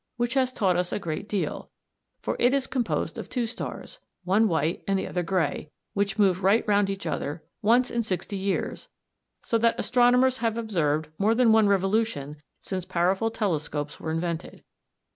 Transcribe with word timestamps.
58 0.17 0.17
and 0.17 0.19
59), 0.21 0.23
which 0.25 0.33
has 0.33 0.51
taught 0.57 0.77
us 0.77 0.91
a 0.91 0.97
great 0.99 1.29
deal, 1.29 1.69
for 2.23 2.35
it 2.39 2.55
is 2.55 2.65
composed 2.65 3.19
of 3.19 3.29
two 3.29 3.45
stars, 3.45 3.99
one 4.23 4.47
white 4.47 4.83
and 4.87 4.97
the 4.97 5.05
other 5.05 5.21
grey, 5.21 5.69
which 5.93 6.17
move 6.17 6.41
right 6.41 6.67
round 6.67 6.89
each 6.89 7.05
other 7.05 7.43
once 7.61 7.91
in 7.91 8.01
sixty 8.01 8.35
years, 8.35 8.89
so 9.43 9.59
that 9.59 9.79
astronomers 9.79 10.39
have 10.39 10.57
observed 10.57 11.09
more 11.19 11.35
than 11.35 11.51
one 11.51 11.67
revolution 11.67 12.41
since 12.61 12.83
powerful 12.83 13.29
telescopes 13.29 13.99
were 13.99 14.09
invented. 14.09 14.63